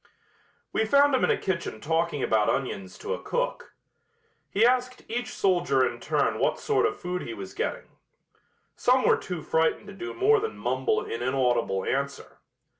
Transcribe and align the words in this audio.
We 0.73 0.83
found 0.83 1.13
him 1.13 1.23
in 1.23 1.29
a 1.29 1.37
kitchen 1.37 1.79
talking 1.79 2.23
about 2.23 2.49
onions 2.49 2.97
to 2.97 3.13
a 3.13 3.21
cook. 3.21 3.75
He 4.49 4.65
asked 4.65 5.03
each 5.07 5.27
soldier 5.31 5.85
in 5.87 5.99
turn 5.99 6.39
what 6.39 6.59
sort 6.59 6.87
of 6.87 6.99
food 6.99 7.21
he 7.21 7.35
was 7.35 7.53
getting. 7.53 7.85
Some 8.75 9.05
were 9.05 9.15
too 9.17 9.43
frightened 9.43 9.85
to 9.89 9.93
do 9.93 10.15
more 10.15 10.39
than 10.39 10.57
mumble 10.57 11.05
an 11.05 11.11
inaudible 11.11 11.85
answer. 11.85 12.39